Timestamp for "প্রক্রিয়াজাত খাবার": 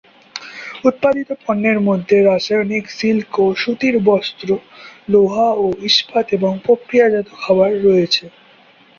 6.65-7.71